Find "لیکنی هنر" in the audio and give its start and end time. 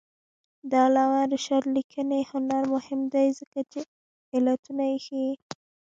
1.75-2.63